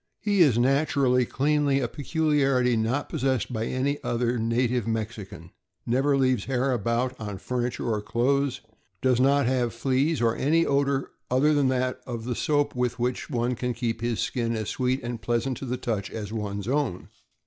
[0.19, 5.51] He is naturally cleanly— a peculiarity not possessed by any other native Mexican—
[5.85, 8.61] never leaves hair about on furniture or clothes,
[9.03, 13.29] does not have fleas or any odor, other than that of the soap with which
[13.29, 17.09] one can keep his skin as sweet and pleasant to the touch as one's own.